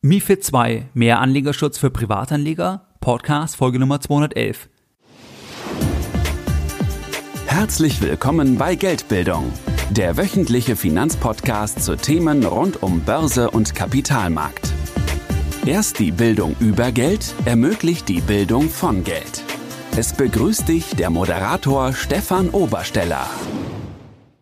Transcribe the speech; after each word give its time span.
MIFID 0.00 0.44
2, 0.44 0.90
mehr 0.94 1.18
Anlegerschutz 1.18 1.76
für 1.76 1.90
Privatanleger, 1.90 2.86
Podcast 3.00 3.56
Folge 3.56 3.80
Nummer 3.80 4.00
211. 4.00 4.68
Herzlich 7.46 8.00
willkommen 8.00 8.58
bei 8.58 8.76
Geldbildung, 8.76 9.52
der 9.90 10.16
wöchentliche 10.16 10.76
Finanzpodcast 10.76 11.82
zu 11.82 11.96
Themen 11.96 12.46
rund 12.46 12.80
um 12.80 13.00
Börse 13.00 13.50
und 13.50 13.74
Kapitalmarkt. 13.74 14.72
Erst 15.66 15.98
die 15.98 16.12
Bildung 16.12 16.54
über 16.60 16.92
Geld 16.92 17.34
ermöglicht 17.44 18.08
die 18.08 18.20
Bildung 18.20 18.68
von 18.68 19.02
Geld. 19.02 19.42
Es 19.96 20.12
begrüßt 20.12 20.68
dich 20.68 20.94
der 20.94 21.10
Moderator 21.10 21.92
Stefan 21.92 22.50
Obersteller. 22.50 23.26